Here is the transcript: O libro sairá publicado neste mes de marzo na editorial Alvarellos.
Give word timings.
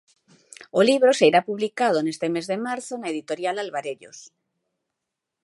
O 0.79 0.81
libro 0.89 1.11
sairá 1.19 1.41
publicado 1.49 1.97
neste 2.01 2.27
mes 2.35 2.45
de 2.51 2.57
marzo 2.67 2.93
na 2.97 3.07
editorial 3.13 3.55
Alvarellos. 3.63 4.17